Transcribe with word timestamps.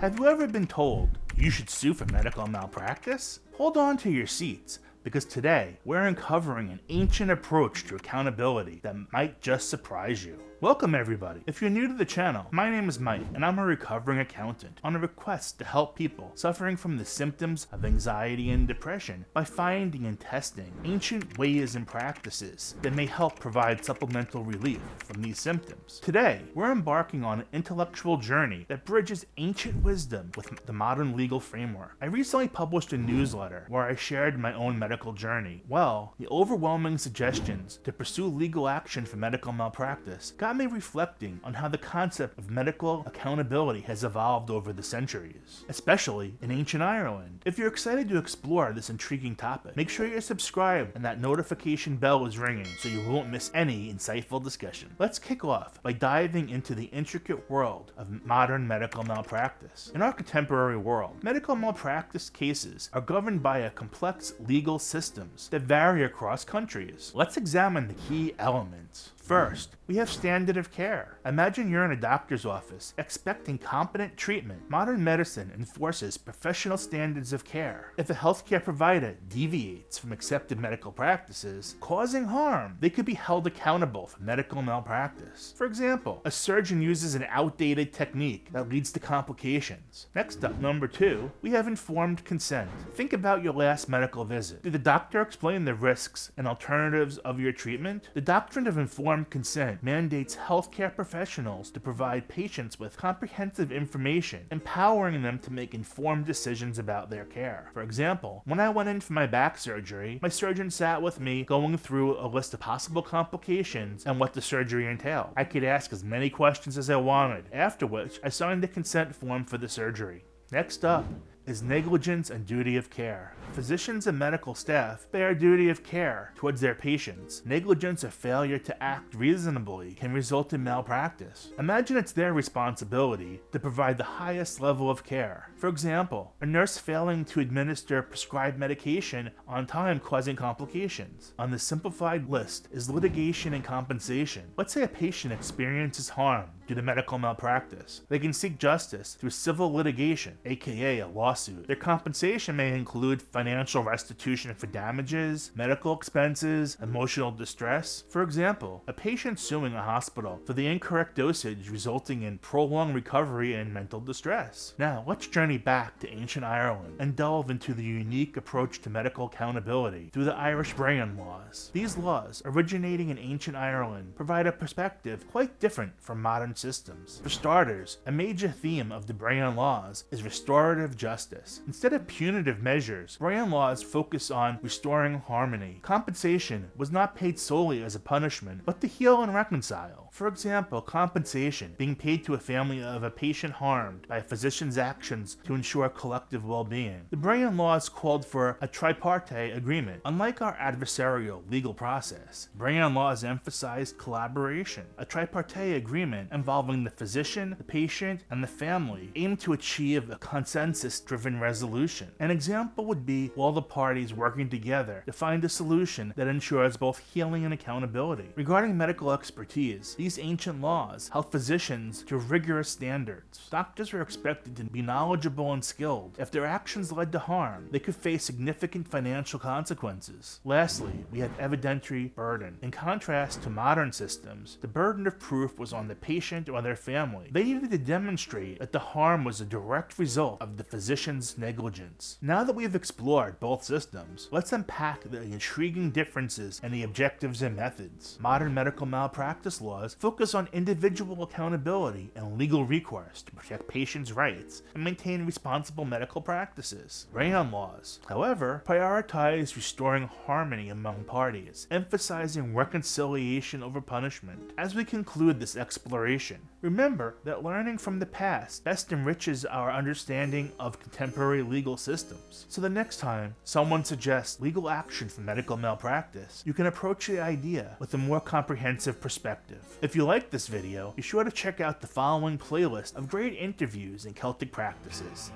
Have 0.00 0.18
you 0.18 0.28
ever 0.28 0.46
been 0.46 0.66
told 0.66 1.18
you 1.36 1.50
should 1.50 1.68
sue 1.68 1.92
for 1.92 2.06
medical 2.06 2.46
malpractice? 2.46 3.40
Hold 3.58 3.76
on 3.76 3.98
to 3.98 4.10
your 4.10 4.26
seats 4.26 4.78
because 5.02 5.24
today 5.24 5.78
we're 5.84 6.06
uncovering 6.06 6.70
an 6.70 6.80
ancient 6.88 7.30
approach 7.30 7.86
to 7.86 7.96
accountability 7.96 8.80
that 8.82 9.12
might 9.12 9.40
just 9.40 9.68
surprise 9.68 10.24
you. 10.24 10.38
Welcome 10.62 10.94
everybody. 10.94 11.40
If 11.46 11.62
you're 11.62 11.70
new 11.70 11.88
to 11.88 11.94
the 11.94 12.04
channel, 12.04 12.46
my 12.50 12.68
name 12.68 12.86
is 12.86 13.00
Mike 13.00 13.24
and 13.32 13.46
I'm 13.46 13.58
a 13.58 13.64
recovering 13.64 14.18
accountant 14.18 14.78
on 14.84 14.94
a 14.94 14.98
request 14.98 15.58
to 15.58 15.64
help 15.64 15.96
people 15.96 16.32
suffering 16.34 16.76
from 16.76 16.98
the 16.98 17.04
symptoms 17.06 17.66
of 17.72 17.86
anxiety 17.86 18.50
and 18.50 18.68
depression 18.68 19.24
by 19.32 19.42
finding 19.42 20.04
and 20.04 20.20
testing 20.20 20.70
ancient 20.84 21.38
ways 21.38 21.76
and 21.76 21.86
practices 21.86 22.74
that 22.82 22.94
may 22.94 23.06
help 23.06 23.40
provide 23.40 23.82
supplemental 23.82 24.44
relief 24.44 24.82
from 24.98 25.22
these 25.22 25.40
symptoms. 25.40 25.98
Today, 26.00 26.42
we're 26.54 26.72
embarking 26.72 27.24
on 27.24 27.40
an 27.40 27.46
intellectual 27.54 28.18
journey 28.18 28.66
that 28.68 28.84
bridges 28.84 29.24
ancient 29.38 29.82
wisdom 29.82 30.30
with 30.36 30.66
the 30.66 30.74
modern 30.74 31.16
legal 31.16 31.40
framework. 31.40 31.96
I 32.02 32.06
recently 32.06 32.48
published 32.48 32.92
a 32.92 32.98
newsletter 32.98 33.64
where 33.68 33.84
I 33.84 33.94
shared 33.94 34.38
my 34.38 34.52
own 34.52 34.78
medical 34.78 34.89
journey. 35.14 35.62
Well, 35.68 36.14
the 36.18 36.28
overwhelming 36.28 36.98
suggestions 36.98 37.78
to 37.84 37.92
pursue 37.92 38.26
legal 38.26 38.68
action 38.68 39.06
for 39.06 39.16
medical 39.16 39.52
malpractice 39.52 40.34
got 40.36 40.50
got 40.50 40.56
me 40.56 40.66
reflecting 40.66 41.38
on 41.44 41.54
how 41.54 41.68
the 41.68 41.78
concept 41.78 42.36
of 42.36 42.50
medical 42.50 43.04
accountability 43.06 43.82
has 43.82 44.02
evolved 44.02 44.50
over 44.50 44.72
the 44.72 44.82
centuries, 44.82 45.64
especially 45.68 46.34
in 46.42 46.50
ancient 46.50 46.82
Ireland. 46.82 47.42
If 47.46 47.56
you're 47.56 47.68
excited 47.68 48.08
to 48.08 48.18
explore 48.18 48.72
this 48.72 48.90
intriguing 48.90 49.36
topic, 49.36 49.76
make 49.76 49.88
sure 49.88 50.08
you're 50.08 50.20
subscribed 50.20 50.96
and 50.96 51.04
that 51.04 51.20
notification 51.20 51.96
bell 51.96 52.26
is 52.26 52.36
ringing 52.36 52.66
so 52.80 52.88
you 52.88 53.08
won't 53.08 53.30
miss 53.30 53.52
any 53.54 53.94
insightful 53.94 54.42
discussion. 54.42 54.92
Let's 54.98 55.20
kick 55.20 55.44
off 55.44 55.80
by 55.84 55.92
diving 55.92 56.50
into 56.50 56.74
the 56.74 56.86
intricate 56.86 57.48
world 57.48 57.92
of 57.96 58.26
modern 58.26 58.66
medical 58.66 59.04
malpractice. 59.04 59.92
In 59.94 60.02
our 60.02 60.12
contemporary 60.12 60.78
world, 60.78 61.22
medical 61.22 61.54
malpractice 61.54 62.28
cases 62.28 62.90
are 62.92 63.00
governed 63.00 63.40
by 63.40 63.58
a 63.58 63.70
complex 63.70 64.34
legal 64.48 64.79
systems 64.82 65.48
that 65.48 65.62
vary 65.62 66.04
across 66.04 66.44
countries. 66.44 67.12
Let's 67.14 67.36
examine 67.36 67.88
the 67.88 67.94
key 67.94 68.34
elements. 68.38 69.12
First, 69.30 69.76
we 69.86 69.94
have 69.94 70.10
standard 70.10 70.56
of 70.56 70.72
care. 70.72 71.18
Imagine 71.24 71.70
you're 71.70 71.84
in 71.84 71.92
a 71.92 71.96
doctor's 71.96 72.44
office 72.44 72.94
expecting 72.98 73.58
competent 73.58 74.16
treatment. 74.16 74.68
Modern 74.68 75.04
medicine 75.04 75.52
enforces 75.54 76.18
professional 76.18 76.76
standards 76.76 77.32
of 77.32 77.44
care. 77.44 77.92
If 77.96 78.10
a 78.10 78.14
healthcare 78.14 78.64
provider 78.64 79.16
deviates 79.28 79.98
from 79.98 80.10
accepted 80.10 80.58
medical 80.58 80.90
practices, 80.90 81.76
causing 81.80 82.24
harm, 82.24 82.76
they 82.80 82.90
could 82.90 83.04
be 83.04 83.14
held 83.14 83.46
accountable 83.46 84.08
for 84.08 84.20
medical 84.20 84.62
malpractice. 84.62 85.54
For 85.56 85.64
example, 85.64 86.22
a 86.24 86.30
surgeon 86.32 86.82
uses 86.82 87.14
an 87.14 87.26
outdated 87.28 87.92
technique 87.92 88.48
that 88.52 88.68
leads 88.68 88.90
to 88.92 89.00
complications. 89.00 90.08
Next 90.12 90.44
up, 90.44 90.58
number 90.58 90.88
two, 90.88 91.30
we 91.40 91.50
have 91.52 91.68
informed 91.68 92.24
consent. 92.24 92.68
Think 92.94 93.12
about 93.12 93.44
your 93.44 93.52
last 93.52 93.88
medical 93.88 94.24
visit. 94.24 94.64
Did 94.70 94.82
the 94.82 94.84
doctor 94.84 95.20
explain 95.20 95.64
the 95.64 95.74
risks 95.74 96.30
and 96.36 96.46
alternatives 96.46 97.18
of 97.18 97.40
your 97.40 97.50
treatment? 97.50 98.08
The 98.14 98.20
doctrine 98.20 98.68
of 98.68 98.78
informed 98.78 99.28
consent 99.28 99.82
mandates 99.82 100.36
healthcare 100.36 100.94
professionals 100.94 101.72
to 101.72 101.80
provide 101.80 102.28
patients 102.28 102.78
with 102.78 102.96
comprehensive 102.96 103.72
information, 103.72 104.46
empowering 104.52 105.22
them 105.22 105.40
to 105.40 105.52
make 105.52 105.74
informed 105.74 106.24
decisions 106.24 106.78
about 106.78 107.10
their 107.10 107.24
care. 107.24 107.70
For 107.74 107.82
example, 107.82 108.42
when 108.44 108.60
I 108.60 108.68
went 108.68 108.88
in 108.88 109.00
for 109.00 109.12
my 109.12 109.26
back 109.26 109.58
surgery, 109.58 110.20
my 110.22 110.28
surgeon 110.28 110.70
sat 110.70 111.02
with 111.02 111.18
me 111.18 111.42
going 111.42 111.76
through 111.76 112.16
a 112.20 112.28
list 112.28 112.54
of 112.54 112.60
possible 112.60 113.02
complications 113.02 114.06
and 114.06 114.20
what 114.20 114.34
the 114.34 114.40
surgery 114.40 114.86
entailed. 114.86 115.30
I 115.36 115.42
could 115.42 115.64
ask 115.64 115.92
as 115.92 116.04
many 116.04 116.30
questions 116.30 116.78
as 116.78 116.88
I 116.88 116.94
wanted, 116.94 117.46
after 117.52 117.88
which 117.88 118.20
I 118.22 118.28
signed 118.28 118.62
the 118.62 118.68
consent 118.68 119.16
form 119.16 119.42
for 119.42 119.58
the 119.58 119.68
surgery. 119.68 120.22
Next 120.52 120.84
up 120.84 121.06
is 121.50 121.62
negligence 121.64 122.30
and 122.30 122.46
duty 122.46 122.76
of 122.76 122.88
care. 122.90 123.34
Physicians 123.54 124.06
and 124.06 124.16
medical 124.16 124.54
staff 124.54 125.08
bear 125.10 125.34
duty 125.34 125.68
of 125.68 125.82
care 125.82 126.32
towards 126.36 126.60
their 126.60 126.76
patients. 126.76 127.42
Negligence 127.44 128.04
or 128.04 128.10
failure 128.10 128.58
to 128.58 128.80
act 128.80 129.16
reasonably 129.16 129.94
can 129.94 130.12
result 130.12 130.52
in 130.52 130.62
malpractice. 130.62 131.50
Imagine 131.58 131.96
it's 131.96 132.12
their 132.12 132.32
responsibility 132.32 133.40
to 133.50 133.58
provide 133.58 133.98
the 133.98 134.04
highest 134.04 134.60
level 134.60 134.88
of 134.88 135.02
care. 135.02 135.50
For 135.56 135.68
example, 135.68 136.34
a 136.40 136.46
nurse 136.46 136.78
failing 136.78 137.24
to 137.24 137.40
administer 137.40 138.00
prescribed 138.00 138.56
medication 138.56 139.32
on 139.48 139.66
time 139.66 139.98
causing 139.98 140.36
complications. 140.36 141.32
On 141.36 141.50
the 141.50 141.58
simplified 141.58 142.30
list 142.30 142.68
is 142.70 142.88
litigation 142.88 143.54
and 143.54 143.64
compensation. 143.64 144.44
Let's 144.56 144.72
say 144.72 144.84
a 144.84 144.88
patient 144.88 145.32
experiences 145.32 146.10
harm 146.10 146.50
due 146.70 146.76
to 146.76 146.82
medical 146.82 147.18
malpractice. 147.18 148.02
They 148.08 148.20
can 148.20 148.32
seek 148.32 148.56
justice 148.56 149.14
through 149.14 149.30
civil 149.30 149.72
litigation, 149.72 150.38
aka 150.44 151.00
a 151.00 151.08
lawsuit. 151.08 151.66
Their 151.66 151.74
compensation 151.74 152.54
may 152.54 152.78
include 152.78 153.20
financial 153.20 153.82
restitution 153.82 154.54
for 154.54 154.68
damages, 154.68 155.50
medical 155.56 155.92
expenses, 155.92 156.78
emotional 156.80 157.32
distress. 157.32 158.04
For 158.08 158.22
example, 158.22 158.84
a 158.86 158.92
patient 158.92 159.40
suing 159.40 159.74
a 159.74 159.82
hospital 159.82 160.40
for 160.44 160.52
the 160.52 160.68
incorrect 160.68 161.16
dosage 161.16 161.68
resulting 161.70 162.22
in 162.22 162.38
prolonged 162.38 162.94
recovery 162.94 163.54
and 163.54 163.74
mental 163.74 163.98
distress. 163.98 164.74
Now, 164.78 165.02
let's 165.08 165.26
journey 165.26 165.58
back 165.58 165.98
to 165.98 166.12
ancient 166.12 166.44
Ireland 166.44 166.98
and 167.00 167.16
delve 167.16 167.50
into 167.50 167.74
the 167.74 167.82
unique 167.82 168.36
approach 168.36 168.80
to 168.82 168.90
medical 168.90 169.26
accountability 169.26 170.10
through 170.12 170.26
the 170.26 170.36
Irish 170.36 170.74
Brehon 170.74 171.18
Laws. 171.18 171.70
These 171.72 171.96
laws, 171.96 172.42
originating 172.44 173.08
in 173.08 173.18
ancient 173.18 173.56
Ireland, 173.56 174.14
provide 174.14 174.46
a 174.46 174.52
perspective 174.52 175.26
quite 175.32 175.58
different 175.58 175.94
from 175.98 176.22
modern 176.22 176.54
systems. 176.60 177.20
For 177.22 177.28
starters, 177.28 177.98
a 178.06 178.12
major 178.12 178.48
theme 178.48 178.92
of 178.92 179.06
the 179.06 179.14
Brehon 179.14 179.56
laws 179.56 180.04
is 180.10 180.22
restorative 180.22 180.96
justice. 180.96 181.62
Instead 181.66 181.92
of 181.92 182.06
punitive 182.06 182.62
measures, 182.62 183.16
Brehon 183.18 183.50
laws 183.50 183.82
focus 183.82 184.30
on 184.30 184.58
restoring 184.62 185.18
harmony. 185.18 185.80
Compensation 185.82 186.70
was 186.76 186.90
not 186.90 187.16
paid 187.16 187.38
solely 187.38 187.82
as 187.82 187.94
a 187.94 188.00
punishment, 188.00 188.62
but 188.64 188.80
to 188.80 188.86
heal 188.86 189.22
and 189.22 189.34
reconcile. 189.34 190.08
For 190.12 190.26
example, 190.26 190.82
compensation 190.82 191.74
being 191.78 191.96
paid 191.96 192.24
to 192.24 192.34
a 192.34 192.38
family 192.38 192.82
of 192.82 193.02
a 193.02 193.10
patient 193.10 193.54
harmed 193.54 194.06
by 194.08 194.18
a 194.18 194.22
physician's 194.22 194.76
actions 194.76 195.36
to 195.44 195.54
ensure 195.54 195.88
collective 195.88 196.44
well-being. 196.44 197.06
The 197.10 197.16
Brehon 197.16 197.56
laws 197.56 197.88
called 197.88 198.24
for 198.24 198.58
a 198.60 198.68
tripartite 198.68 199.56
agreement. 199.56 200.02
Unlike 200.04 200.42
our 200.42 200.56
adversarial 200.56 201.48
legal 201.50 201.72
process, 201.72 202.48
Brehon 202.58 202.94
laws 202.94 203.24
emphasized 203.24 203.98
collaboration. 203.98 204.84
A 204.98 205.04
tripartite 205.04 205.76
agreement 205.76 206.28
involving 206.50 206.82
the 206.82 206.90
physician, 206.90 207.54
the 207.58 207.62
patient, 207.62 208.24
and 208.28 208.42
the 208.42 208.48
family 208.48 209.12
aimed 209.14 209.38
to 209.38 209.52
achieve 209.52 210.10
a 210.10 210.16
consensus-driven 210.16 211.38
resolution. 211.38 212.10
An 212.18 212.32
example 212.32 212.86
would 212.86 213.06
be 213.06 213.30
all 213.36 213.52
the 213.52 213.62
parties 213.62 214.12
working 214.12 214.48
together 214.48 215.04
to 215.06 215.12
find 215.12 215.44
a 215.44 215.48
solution 215.48 216.12
that 216.16 216.26
ensures 216.26 216.76
both 216.76 216.98
healing 217.14 217.44
and 217.44 217.54
accountability. 217.54 218.30
Regarding 218.34 218.76
medical 218.76 219.12
expertise, 219.12 219.94
these 219.94 220.18
ancient 220.18 220.60
laws 220.60 221.08
held 221.12 221.30
physicians 221.30 222.02
to 222.02 222.16
rigorous 222.16 222.68
standards. 222.68 223.46
Doctors 223.48 223.92
were 223.92 224.02
expected 224.02 224.56
to 224.56 224.64
be 224.64 224.82
knowledgeable 224.82 225.52
and 225.52 225.64
skilled. 225.64 226.16
If 226.18 226.32
their 226.32 226.46
actions 226.46 226.90
led 226.90 227.12
to 227.12 227.20
harm, 227.20 227.68
they 227.70 227.78
could 227.78 227.94
face 227.94 228.24
significant 228.24 228.88
financial 228.88 229.38
consequences. 229.38 230.40
Lastly, 230.44 231.04
we 231.12 231.20
have 231.20 231.38
evidentiary 231.38 232.12
burden. 232.12 232.58
In 232.60 232.72
contrast 232.72 233.40
to 233.44 233.50
modern 233.50 233.92
systems, 233.92 234.58
the 234.60 234.66
burden 234.66 235.06
of 235.06 235.20
proof 235.20 235.56
was 235.56 235.72
on 235.72 235.86
the 235.86 235.94
patient 235.94 236.39
or 236.48 236.62
their 236.62 236.76
family. 236.76 237.28
They 237.30 237.44
needed 237.44 237.70
to 237.70 237.78
demonstrate 237.78 238.58
that 238.60 238.72
the 238.72 238.78
harm 238.78 239.24
was 239.24 239.40
a 239.40 239.44
direct 239.44 239.98
result 239.98 240.40
of 240.40 240.56
the 240.56 240.64
physician's 240.64 241.36
negligence. 241.36 242.18
Now 242.22 242.44
that 242.44 242.54
we 242.54 242.62
have 242.62 242.74
explored 242.74 243.40
both 243.40 243.64
systems, 243.64 244.28
let's 244.30 244.52
unpack 244.52 245.02
the 245.02 245.22
intriguing 245.22 245.90
differences 245.90 246.60
and 246.62 246.72
the 246.72 246.82
objectives 246.84 247.42
and 247.42 247.56
methods. 247.56 248.18
Modern 248.20 248.54
medical 248.54 248.86
malpractice 248.86 249.60
laws 249.60 249.96
focus 249.98 250.34
on 250.34 250.48
individual 250.52 251.22
accountability 251.22 252.10
and 252.14 252.38
legal 252.38 252.64
recourse 252.64 253.22
to 253.22 253.32
protect 253.32 253.68
patients' 253.68 254.12
rights 254.12 254.62
and 254.74 254.84
maintain 254.84 255.26
responsible 255.26 255.84
medical 255.84 256.20
practices. 256.20 257.06
Brehon 257.12 257.50
laws, 257.50 258.00
however, 258.08 258.62
prioritize 258.66 259.56
restoring 259.56 260.08
harmony 260.26 260.68
among 260.68 261.04
parties, 261.04 261.66
emphasizing 261.70 262.54
reconciliation 262.54 263.62
over 263.62 263.80
punishment. 263.80 264.52
As 264.56 264.74
we 264.74 264.84
conclude 264.84 265.40
this 265.40 265.56
exploration, 265.56 266.19
remember 266.60 267.16
that 267.24 267.42
learning 267.42 267.78
from 267.78 267.98
the 267.98 268.06
past 268.06 268.62
best 268.64 268.92
enriches 268.92 269.44
our 269.44 269.72
understanding 269.72 270.52
of 270.58 270.78
contemporary 270.78 271.42
legal 271.42 271.76
systems. 271.76 272.46
So 272.48 272.60
the 272.60 272.68
next 272.68 272.98
time 272.98 273.34
someone 273.44 273.84
suggests 273.84 274.40
legal 274.40 274.68
action 274.68 275.08
for 275.08 275.22
medical 275.22 275.56
malpractice, 275.56 276.42
you 276.44 276.52
can 276.52 276.66
approach 276.66 277.06
the 277.06 277.20
idea 277.20 277.76
with 277.78 277.94
a 277.94 277.98
more 277.98 278.20
comprehensive 278.20 279.00
perspective. 279.00 279.64
If 279.82 279.96
you 279.96 280.04
like 280.04 280.30
this 280.30 280.46
video, 280.46 280.92
be 280.94 281.02
sure 281.02 281.24
to 281.24 281.30
check 281.30 281.60
out 281.60 281.80
the 281.80 281.86
following 281.86 282.38
playlist 282.38 282.96
of 282.96 283.08
great 283.08 283.34
interviews 283.34 284.04
in 284.04 284.12
Celtic 284.12 284.52
practices. 284.52 285.32